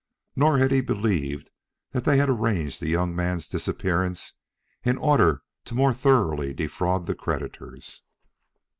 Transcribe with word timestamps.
Nor 0.35 0.57
had 0.57 0.71
he 0.71 0.81
believed 0.81 1.51
that 1.91 2.05
they 2.05 2.17
had 2.17 2.27
arranged 2.27 2.81
the 2.81 2.89
young 2.89 3.15
man's 3.15 3.47
disappearance 3.47 4.33
in 4.83 4.97
order 4.97 5.43
the 5.63 5.75
more 5.75 5.93
thoroughly 5.93 6.47
to 6.47 6.53
defraud 6.55 7.05
the 7.05 7.13
creditors. 7.13 8.01